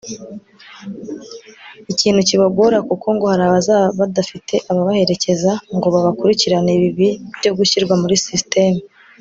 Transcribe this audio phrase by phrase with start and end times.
[1.91, 8.81] ikintu kibagora kuko ngo hari abaza badafite ababaherekeza ngo babakurikiranire ibi byo gushyirwa muri systeme